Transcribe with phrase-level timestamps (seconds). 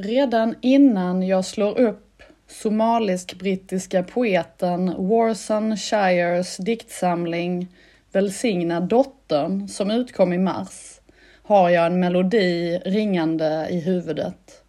[0.00, 7.66] Redan innan jag slår upp somalisk-brittiska poeten Warson Shires diktsamling
[8.12, 11.00] Välsigna dottern som utkom i mars
[11.42, 14.62] har jag en melodi ringande i huvudet.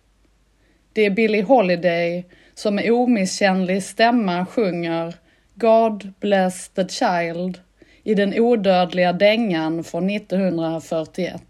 [0.93, 5.15] Det är Billie Holiday som med omisskännlig stämma sjunger
[5.55, 7.59] God bless the child
[8.03, 11.41] i den odödliga dängan från 1941.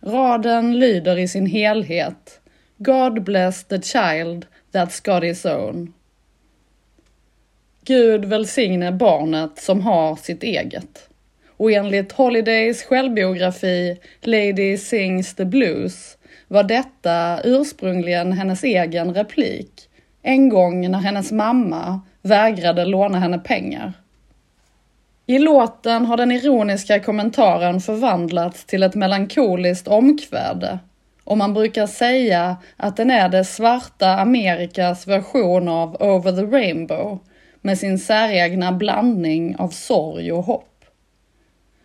[0.00, 2.40] Raden lyder i sin helhet
[2.78, 5.92] God bless the child that's got his own.
[7.84, 11.08] Gud välsigne barnet som har sitt eget.
[11.56, 16.18] Och enligt Holidays självbiografi Lady Sings the Blues
[16.48, 19.88] var detta ursprungligen hennes egen replik
[20.22, 23.92] en gång när hennes mamma vägrade låna henne pengar.
[25.30, 30.78] I låten har den ironiska kommentaren förvandlats till ett melankoliskt omkväde
[31.24, 37.18] och man brukar säga att den är det svarta Amerikas version av Over the Rainbow
[37.60, 40.84] med sin säregna blandning av sorg och hopp.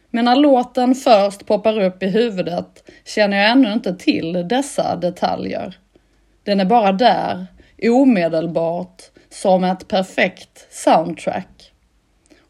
[0.09, 5.77] Men när låten först poppar upp i huvudet känner jag ännu inte till dessa detaljer.
[6.43, 7.45] Den är bara där,
[7.83, 11.52] omedelbart, som ett perfekt soundtrack.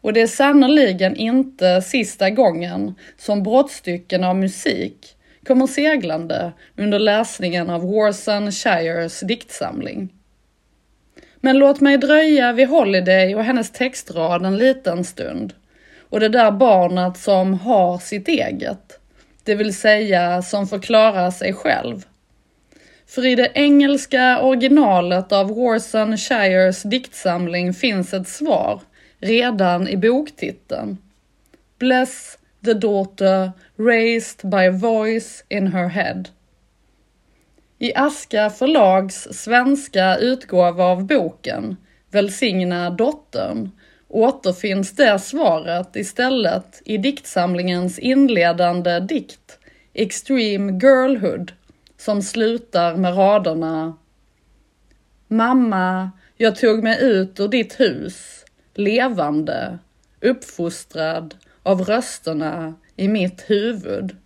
[0.04, 5.16] Och det är sannoliken inte sista gången som brottstycken av musik
[5.46, 10.08] kommer seglande under läsningen av Warson Shires diktsamling.
[11.40, 15.54] Men låt mig dröja vid Holiday och hennes textrad en liten stund.
[16.10, 19.00] Och det där barnet som har sitt eget,
[19.44, 22.04] det vill säga som förklarar sig själv.
[23.06, 28.80] För i det engelska originalet av Warson Shires diktsamling finns ett svar
[29.24, 30.98] redan i boktiteln.
[31.78, 36.28] Bless the daughter raised by a voice in her head.
[37.78, 41.76] I Aska förlags svenska utgåva av boken
[42.10, 43.70] Välsigna dottern
[44.08, 49.58] återfinns det svaret istället i diktsamlingens inledande dikt
[49.94, 51.52] Extreme Girlhood
[51.98, 53.96] som slutar med raderna
[55.28, 58.43] Mamma, jag tog mig ut ur ditt hus,
[58.74, 59.78] levande,
[60.20, 64.16] uppfostrad av rösterna i mitt huvud.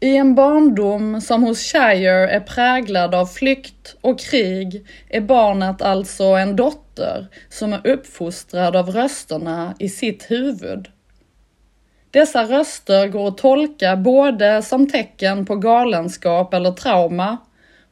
[0.00, 6.24] I en barndom som hos Shire är präglad av flykt och krig är barnet alltså
[6.24, 10.88] en dotter som är uppfostrad av rösterna i sitt huvud.
[12.10, 17.36] Dessa röster går att tolka både som tecken på galenskap eller trauma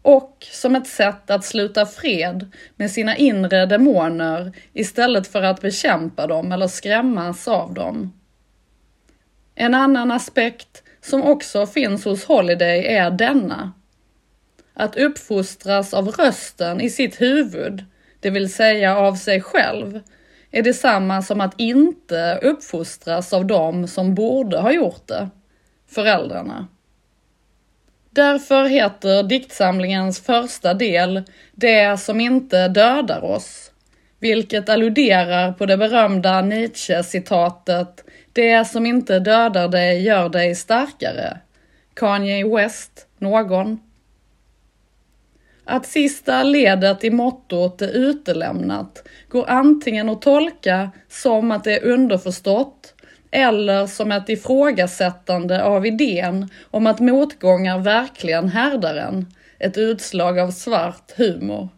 [0.07, 6.27] och som ett sätt att sluta fred med sina inre demoner istället för att bekämpa
[6.27, 8.13] dem eller skrämmas av dem.
[9.55, 13.73] En annan aspekt som också finns hos Holiday är denna.
[14.75, 17.85] Att uppfostras av rösten i sitt huvud,
[18.21, 20.01] det vill säga av sig själv,
[20.51, 25.29] är detsamma som att inte uppfostras av dem som borde ha gjort det,
[25.87, 26.67] föräldrarna.
[28.17, 31.23] Därför heter diktsamlingens första del
[31.53, 33.71] Det som inte dödar oss,
[34.21, 41.39] vilket alluderar på det berömda Nietzsche-citatet Det som inte dödar dig gör dig starkare.
[41.95, 43.81] Kanye West, någon?
[45.65, 51.85] Att sista ledet i mottot är utelämnat går antingen att tolka som att det är
[51.85, 52.95] underförstått
[53.31, 59.27] eller som ett ifrågasättande av idén om att motgångar verkligen härdar en,
[59.59, 61.69] ett utslag av svart humor.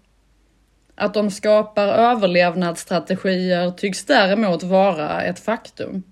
[0.94, 6.03] Att de skapar överlevnadsstrategier tycks däremot vara ett faktum.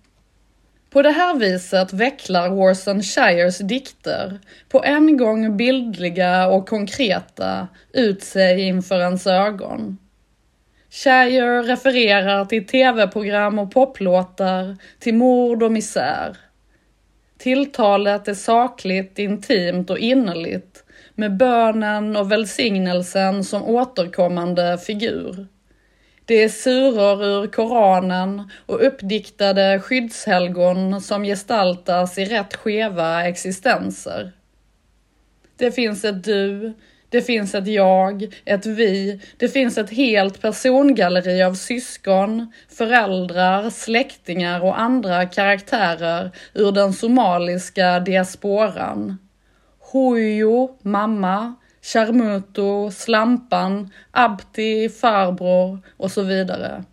[0.91, 8.23] På det här viset vecklar Warson Shires dikter, på en gång bildliga och konkreta, ut
[8.23, 9.99] sig inför ens ögon.
[10.91, 16.37] Shire refererar till tv-program och poplåtar, till mord och misär.
[17.39, 20.85] Tilltalet är sakligt, intimt och innerligt
[21.15, 25.47] med bönen och välsignelsen som återkommande figur.
[26.25, 34.33] Det är suror ur Koranen och uppdiktade skyddshelgon som gestaltas i rätt skeva existenser.
[35.57, 36.73] Det finns ett du,
[37.17, 44.65] det finns ett jag, ett vi, det finns ett helt persongalleri av syskon, föräldrar, släktingar
[44.65, 49.19] och andra karaktärer ur den somaliska diasporan.
[49.93, 56.85] Huyo, mamma, Charmuto, Slampan, Abti, farbror och så vidare.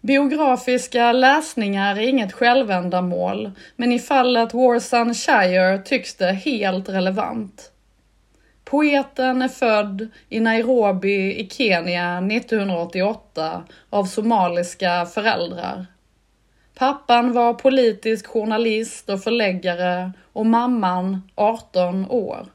[0.00, 7.72] Biografiska läsningar är inget självändamål, men i fallet Warsan Shire tycks det helt relevant.
[8.70, 15.86] Poeten är född i Nairobi i Kenya 1988 av somaliska föräldrar.
[16.74, 22.46] Pappan var politisk journalist och förläggare och mamman 18 år.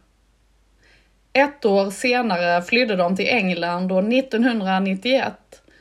[1.33, 5.33] Ett år senare flydde de till England och 1991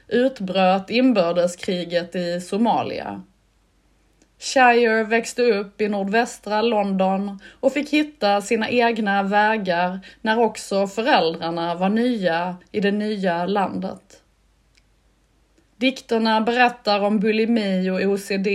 [0.08, 3.22] utbröt inbördeskriget i Somalia.
[4.44, 11.74] Shire växte upp i nordvästra London och fick hitta sina egna vägar när också föräldrarna
[11.74, 14.22] var nya i det nya landet.
[15.76, 18.48] Dikterna berättar om bulimi och OCD,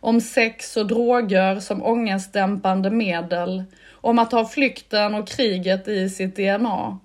[0.00, 6.36] om sex och droger som ångestdämpande medel, om att ha flykten och kriget i sitt
[6.36, 6.98] DNA.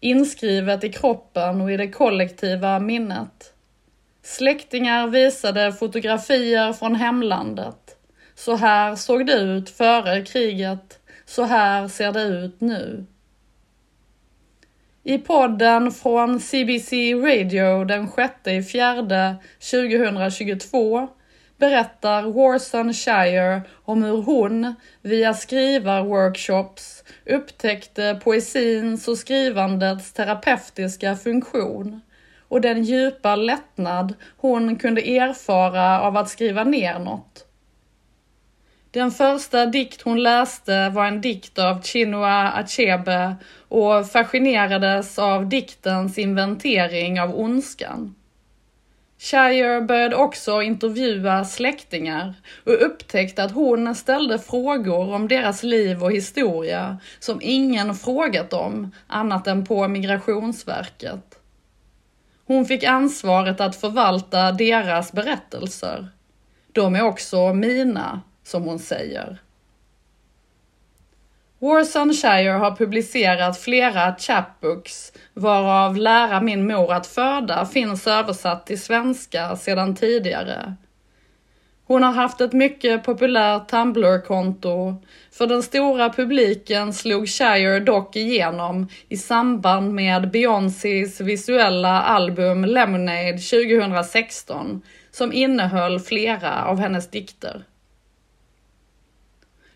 [0.00, 3.54] Inskrivet i kroppen och i det kollektiva minnet.
[4.30, 7.96] Släktingar visade fotografier från hemlandet.
[8.34, 13.06] Så här såg det ut före kriget, så här ser det ut nu.
[15.02, 18.08] I podden från CBC Radio den
[18.44, 19.36] 6 fjärde
[19.70, 21.08] 2022
[21.56, 32.00] berättar Warson Shire om hur hon via skrivarworkshops upptäckte poesins och skrivandets terapeutiska funktion
[32.50, 37.46] och den djupa lättnad hon kunde erfara av att skriva ner något.
[38.90, 43.34] Den första dikt hon läste var en dikt av Chinua Achebe
[43.68, 48.14] och fascinerades av diktens inventering av ondskan.
[49.18, 56.12] Shire började också intervjua släktingar och upptäckte att hon ställde frågor om deras liv och
[56.12, 61.29] historia som ingen frågat om annat än på Migrationsverket.
[62.50, 66.08] Hon fick ansvaret att förvalta deras berättelser.
[66.72, 69.38] De är också mina, som hon säger.
[71.58, 78.82] Warson Shire har publicerat flera chapbooks, varav Lära min mor att föda finns översatt till
[78.82, 80.74] svenska sedan tidigare.
[81.90, 84.94] Hon har haft ett mycket populärt Tumblr-konto.
[85.32, 93.38] För den stora publiken slog Shire dock igenom i samband med Beyoncés visuella album Lemonade
[93.38, 97.64] 2016, som innehöll flera av hennes dikter.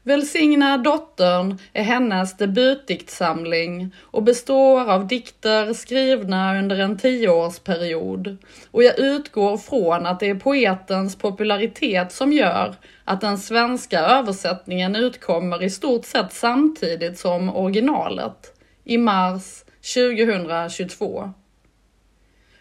[0.06, 8.36] Välsigna dottern är hennes debutdiktsamling och består av dikter skrivna under en tioårsperiod
[8.70, 12.74] och jag utgår från att det är poetens popularitet som gör
[13.04, 19.64] att den svenska översättningen utkommer i stort sett samtidigt som originalet i mars
[19.94, 21.32] 2022.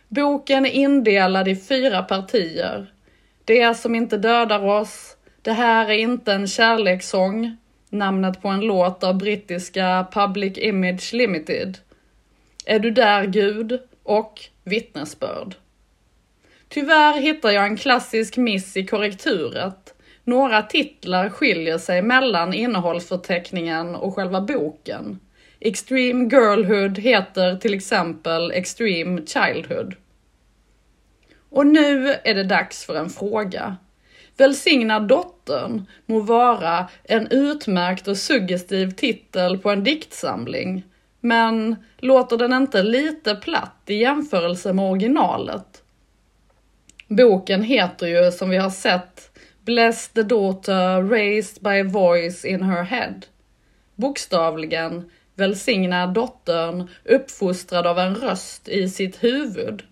[0.08, 2.94] Boken är indelad i fyra partier.
[3.46, 7.58] Det som inte dödar oss, det här är inte en kärlekssång,
[7.90, 11.78] namnet på en låt av brittiska Public Image Limited.
[12.66, 13.80] Är du där Gud?
[14.04, 15.56] och Vittnesbörd.
[16.70, 19.94] Tyvärr hittar jag en klassisk miss i korrekturet.
[20.24, 25.20] Några titlar skiljer sig mellan innehållsförteckningen och själva boken.
[25.60, 29.96] Extreme Girlhood heter till exempel Extreme Childhood.
[31.50, 33.78] Och nu är det dags för en fråga.
[34.38, 40.84] Välsigna dottern må vara en utmärkt och suggestiv titel på en diktsamling,
[41.20, 45.84] men låter den inte lite platt i jämförelse med originalet?
[47.08, 49.30] Boken heter ju som vi har sett
[49.66, 53.26] Bless the daughter raised by a voice in her head.
[53.96, 59.84] Bokstavligen välsigna dottern uppfostrad av en röst i sitt huvud.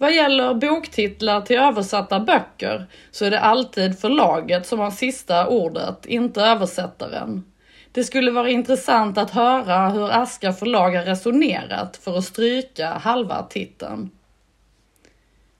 [0.00, 6.06] Vad gäller boktitlar till översatta böcker så är det alltid förlaget som har sista ordet,
[6.06, 7.44] inte översättaren.
[7.92, 13.42] Det skulle vara intressant att höra hur Aska förlag har resonerat för att stryka halva
[13.42, 14.10] titeln.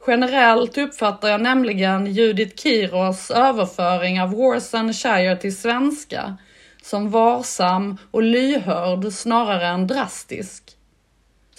[0.07, 6.37] Generellt uppfattar jag nämligen Judith Kiros överföring av Warsan Shire till svenska
[6.83, 10.77] som varsam och lyhörd snarare än drastisk.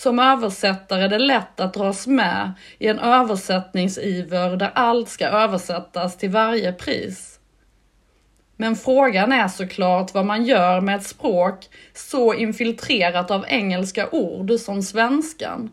[0.02, 6.18] Som översättare är det lätt att dras med i en översättningsiver där allt ska översättas
[6.18, 7.40] till varje pris.
[8.56, 14.52] Men frågan är såklart vad man gör med ett språk så infiltrerat av engelska ord
[14.52, 15.72] som svenskan.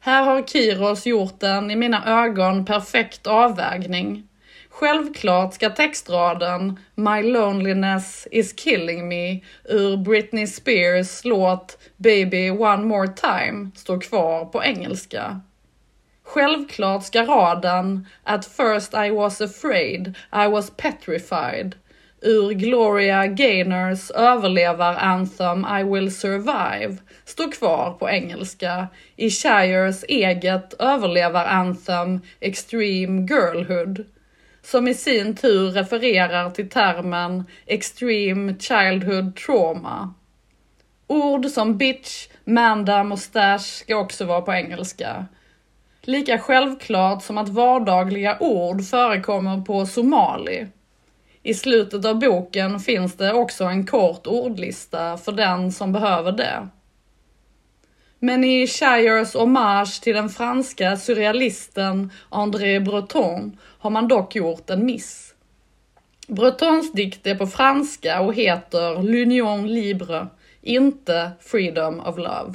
[0.00, 4.28] Här har Kiros gjort en, i mina ögon, perfekt avvägning.
[4.70, 13.08] Självklart ska textraden My loneliness is killing me ur Britney Spears låt Baby one more
[13.08, 15.40] time stå kvar på engelska.
[16.24, 21.74] Självklart ska raden At first I was afraid, I was petrified
[22.22, 32.20] ur Gloria Gaynors överlevar-anthem I will survive står kvar på engelska i Shires eget överlevar-anthem
[32.40, 34.04] Extreme Girlhood
[34.70, 40.14] som i sin tur refererar till termen Extreme Childhood Trauma.
[41.06, 45.26] Ord som bitch, manda, mustache ska också vara på engelska.
[46.02, 50.66] Lika självklart som att vardagliga ord förekommer på somali.
[51.42, 56.68] I slutet av boken finns det också en kort ordlista för den som behöver det.
[58.22, 64.86] Men i Shires hommage till den franska surrealisten André Breton har man dock gjort en
[64.86, 65.34] miss.
[66.28, 70.26] Bretons dikt är på franska och heter L'Union Libre,
[70.62, 72.54] inte Freedom of Love.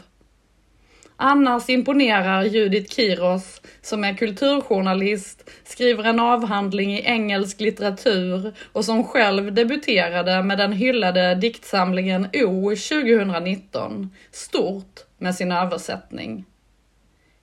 [1.18, 9.04] Annars imponerar Judith Kiros, som är kulturjournalist, skriver en avhandling i engelsk litteratur och som
[9.04, 16.46] själv debuterade med den hyllade diktsamlingen O 2019, stort med sin översättning.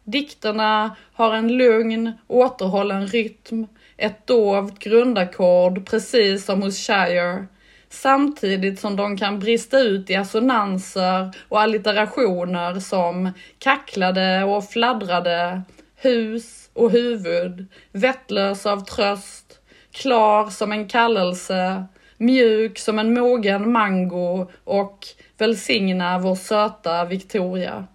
[0.04, 7.46] Dikterna har en lugn, återhållen rytm, ett dovt grundackord precis som hos Shire,
[7.88, 15.62] samtidigt som de kan brista ut i assonanser och allitterationer som kacklade och fladdrade,
[15.96, 19.60] hus och huvud, vettlös av tröst,
[19.92, 21.84] klar som en kallelse,
[22.22, 24.98] mjuk som en mogen mango och
[25.38, 27.86] välsigna vår söta Victoria.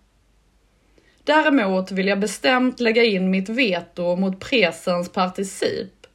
[1.23, 6.07] Däremot vill jag bestämt lägga in mitt veto mot presens particip,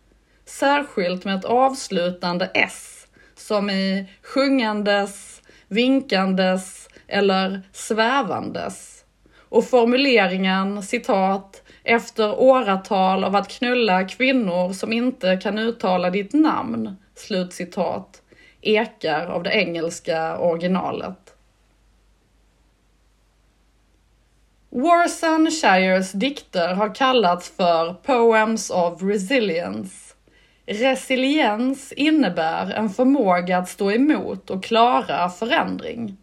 [0.45, 9.05] särskilt med ett avslutande S, som i sjungandes, vinkandes eller svävandes.
[9.39, 16.97] Och formuleringen citat efter åratal av att knulla kvinnor som inte kan uttala ditt namn,
[17.23, 18.23] slutcitat,
[18.61, 21.35] ekar av det engelska originalet.
[24.71, 30.15] Warsan Shires dikter har kallats för Poems of Resilience.
[30.67, 36.17] Resiliens innebär en förmåga att stå emot och klara förändring.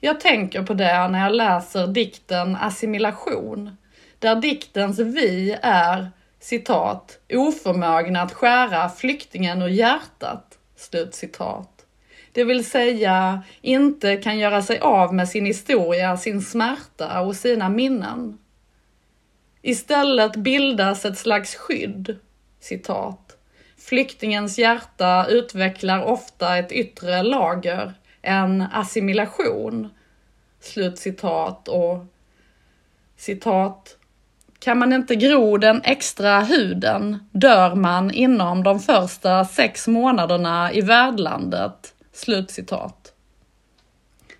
[0.00, 3.76] Jag tänker på det när jag läser dikten Assimilation,
[4.18, 6.10] där diktens vi är
[6.42, 11.72] citat, oförmögna att skära flyktingen ur hjärtat, slut citat
[12.32, 17.68] det vill säga inte kan göra sig av med sin historia, sin smärta och sina
[17.68, 18.38] minnen.
[19.62, 22.16] Istället bildas ett slags skydd,
[22.60, 23.36] citat.
[23.78, 29.88] Flyktingens hjärta utvecklar ofta ett yttre lager, en assimilation,
[30.60, 32.06] Slut citat och
[33.16, 33.96] citat.
[34.62, 40.80] Kan man inte gro den extra huden dör man inom de första sex månaderna i
[40.80, 43.12] värdlandet Slutcitat.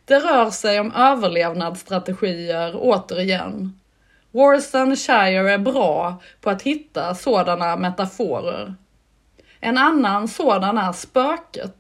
[0.05, 3.81] Det rör sig om överlevnadsstrategier återigen.
[4.97, 8.75] Shire är bra på att hitta sådana metaforer.
[9.61, 11.77] En annan sådan är spöket.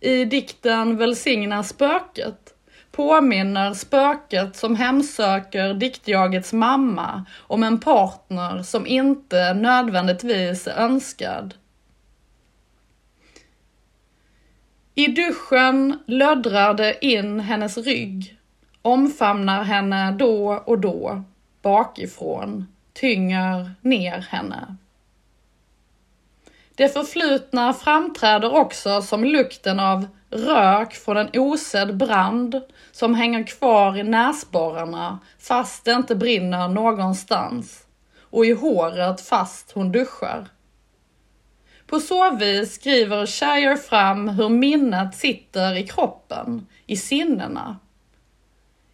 [0.00, 2.51] I dikten Välsigna spöket
[2.92, 11.54] påminner spöket som hemsöker diktjagets mamma om en partner som inte nödvändigtvis är önskad
[14.94, 18.36] I duschen löddrar det in hennes rygg,
[18.82, 21.22] omfamnar henne då och då,
[21.62, 24.76] bakifrån, tynger ner henne.
[26.74, 32.60] Det förflutna framträder också som lukten av rök från en osedd brand
[32.92, 37.86] som hänger kvar i näsborrarna fast det inte brinner någonstans
[38.20, 40.48] och i håret fast hon duschar.
[41.86, 47.76] På så vis skriver Shire fram hur minnet sitter i kroppen, i sinnena.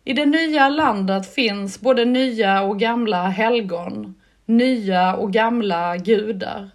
[0.04, 4.14] I det nya landet finns både nya och gamla helgon,
[4.46, 6.70] nya och gamla gudar.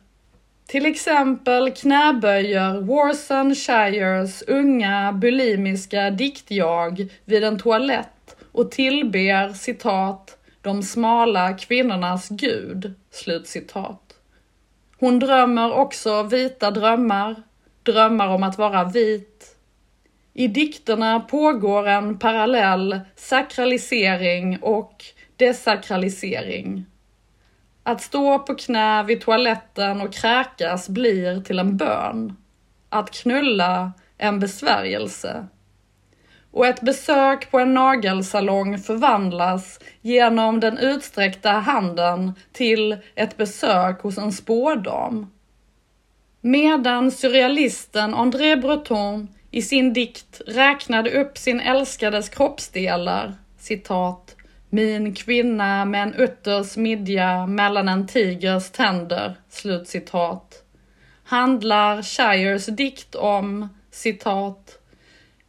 [0.67, 10.84] Till exempel knäböjer Warson Shires unga bulimiska diktjag vid en toalett och tillber citat de
[10.84, 14.13] smala kvinnornas gud, slutcitat.
[15.00, 17.43] Hon drömmer också vita drömmar,
[17.84, 19.55] drömmar om att vara vit.
[20.34, 25.05] I dikterna pågår en parallell sakralisering och
[25.38, 26.86] desakralisering.
[27.84, 32.38] Att stå på knä vid toaletten och kräkas blir till en bön.
[32.90, 35.48] Att knulla en besvärjelse.
[36.54, 44.18] och ett besök på en nagelsalong förvandlas genom den utsträckta handen till ett besök hos
[44.18, 45.32] en spådam.
[46.42, 54.36] Medan surrealisten André Breton i sin dikt räknade upp sin älskades kroppsdelar, citat,
[54.74, 60.63] min kvinna med en utters midja mellan en tigers tänder, slutcitat,
[61.24, 64.80] handlar Shires dikt om, citat,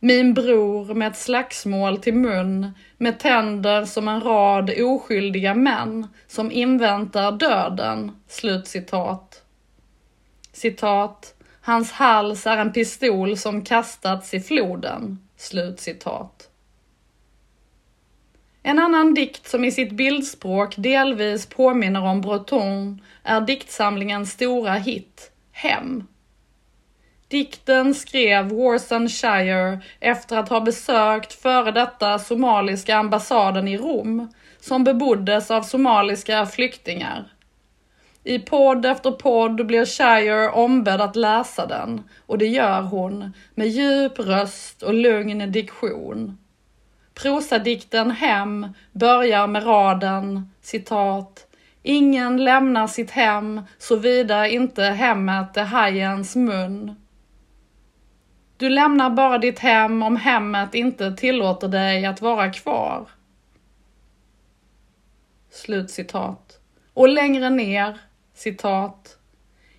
[0.01, 6.53] min bror med ett slagsmål till mun, med tänder som en rad oskyldiga män som
[6.53, 9.43] inväntar döden, slutcitat.
[10.53, 16.51] Citat, hans hals är en pistol som kastats i floden, slutcitat.
[18.67, 25.31] En annan dikt som i sitt bildspråk delvis påminner om Breton är diktsamlingens stora hit
[25.53, 26.07] Hem.
[27.29, 34.85] Dikten skrev Warson Shire efter att ha besökt före detta somaliska ambassaden i Rom, som
[34.85, 37.33] beboddes av somaliska flyktingar.
[38.23, 43.69] I podd efter podd blir Shire ombedd att läsa den och det gör hon med
[43.69, 46.39] djup röst och lugn diktion.
[47.15, 51.47] Prosadikten Hem börjar med raden citat
[51.87, 56.97] Ingen lämnar sitt hem såvida inte hemmet är hajens mun.
[58.57, 63.09] Du lämnar bara ditt hem om hemmet inte tillåter dig att vara kvar.
[65.51, 66.61] Slutcitat.
[66.95, 67.99] Och längre ner,
[68.35, 69.19] citat.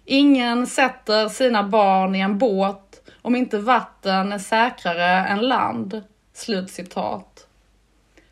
[0.06, 6.04] Ingen sätter sina barn i en båt om inte vatten är säkrare än land.
[6.36, 7.48] Slutcitat.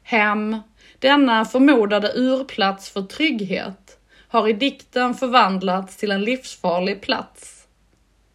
[0.04, 0.58] Hem,
[1.00, 7.68] denna förmodade urplats för trygghet, har i dikten förvandlats till en livsfarlig plats.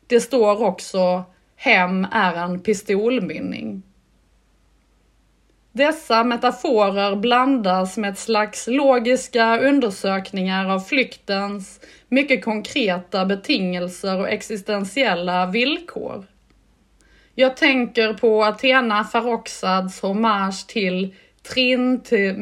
[0.07, 1.25] Det står också
[1.57, 3.83] Hem är en pistolmynning.
[5.73, 15.47] Dessa metaforer blandas med ett slags logiska undersökningar av flyktens mycket konkreta betingelser och existentiella
[15.47, 16.27] villkor.
[17.41, 22.37] Jag tänker på Athena Farrokhzads hommage till Trin till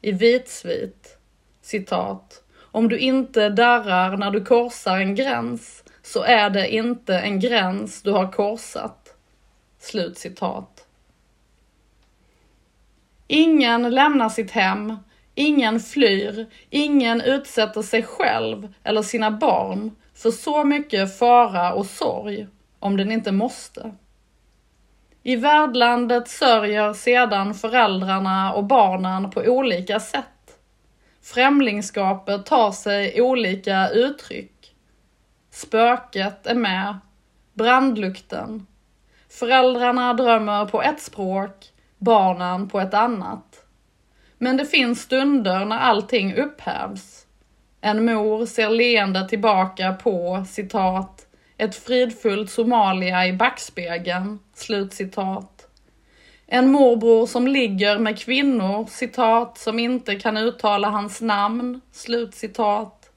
[0.00, 1.18] i vitsvit.
[1.62, 2.42] Citat.
[2.60, 8.02] Om du inte darrar när du korsar en gräns så är det inte en gräns
[8.02, 9.14] du har korsat.
[9.78, 10.86] Slut citat.
[13.26, 14.96] Ingen lämnar sitt hem,
[15.34, 22.46] ingen flyr, ingen utsätter sig själv eller sina barn för så mycket fara och sorg
[22.78, 23.92] om den inte måste.
[25.22, 30.24] I värdlandet sörjer sedan föräldrarna och barnen på olika sätt.
[31.22, 34.74] Främlingskapet tar sig olika uttryck.
[35.50, 36.98] Spöket är med.
[37.54, 38.66] Brandlukten.
[39.28, 41.66] Föräldrarna drömmer på ett språk,
[41.98, 43.64] barnen på ett annat.
[44.38, 47.26] Men det finns stunder när allting upphävs.
[47.80, 51.27] En mor ser leende tillbaka på citat
[51.58, 55.66] ett fridfullt Somalia i backspegeln, slutcitat.
[56.46, 63.10] En morbror som ligger med kvinnor, citat, som inte kan uttala hans namn, slutcitat,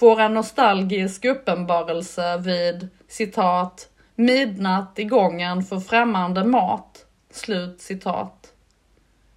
[0.00, 8.52] får en nostalgisk uppenbarelse vid, citat, midnatt i gången för främmande mat, slut citat.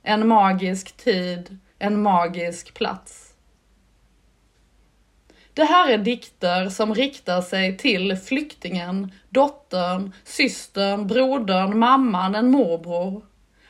[0.04, 3.29] En magisk tid, en magisk plats.
[5.60, 13.26] Det här är dikter som riktar sig till flyktingen, dottern, systern, brodern, mamman, en morbror.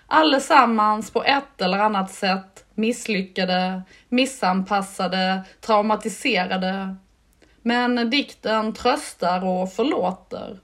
[0.07, 6.95] Allesammans på ett eller annat sätt misslyckade, missanpassade, traumatiserade.
[7.61, 10.59] Men dikten tröstar och förlåter.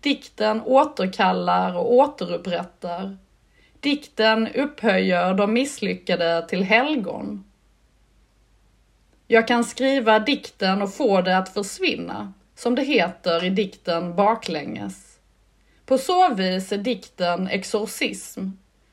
[0.00, 3.16] Dikten återkallar och återupprättar.
[3.80, 7.44] Dikten upphöjer de misslyckade till helgon.
[9.32, 15.18] Jag kan skriva dikten och få det att försvinna, som det heter i dikten baklänges.
[15.86, 18.48] På så vis är dikten exorcism,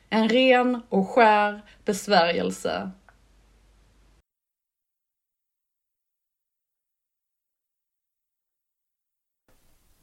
[0.10, 2.92] en ren och skär besvärjelse.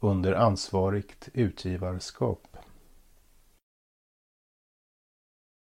[0.00, 2.51] under ansvarigt utgivarskap.